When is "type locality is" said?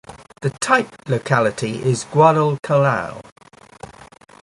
0.49-2.05